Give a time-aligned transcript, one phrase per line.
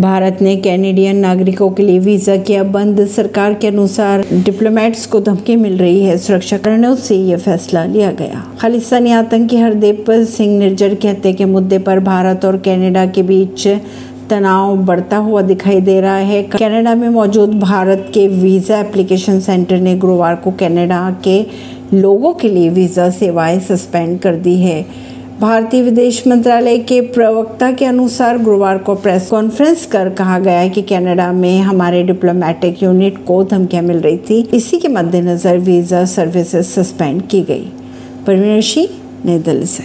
[0.00, 5.56] भारत ने कैनेडियन नागरिकों के लिए वीज़ा किया बंद। सरकार के अनुसार डिप्लोमेट्स को धमकी
[5.56, 10.94] मिल रही है। सुरक्षा कारणों से यह फैसला लिया गया। खालिस्तानी आतंकी हरदीप सिंह निर्जर
[10.94, 13.66] की हत्या के मुद्दे पर भारत और कनाडा के बीच
[14.30, 19.80] तनाव बढ़ता हुआ दिखाई दे रहा है। कनाडा में मौजूद भारत के वीज़ा एप्लीकेशन सेंटर
[19.80, 21.44] ने गुरुवार को कनाडा के
[21.94, 24.84] लोगों के लिए वीज़ा सेवाएँ सस्पेंड कर दी है।
[25.40, 30.82] भारतीय विदेश मंत्रालय के प्रवक्ता के अनुसार गुरुवार को प्रेस कॉन्फ्रेंस कर कहा गया कि
[30.82, 36.66] कनाडा में हमारे डिप्लोमेटिक यूनिट को धमकियाँ मिल रही थी। इसी के मद्देनजर वीज़ा सर्विसेज़
[36.66, 37.72] सस्पेंड की गई।
[38.26, 38.88] परवीन सिंह
[39.26, 39.78] नई दिल्ली से।